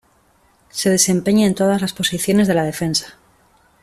Se 0.71 0.89
desempeña 0.89 1.45
en 1.45 1.53
todas 1.53 1.79
las 1.79 1.93
posiciones 1.93 2.47
de 2.47 2.55
la 2.55 2.63
defensa. 2.63 3.19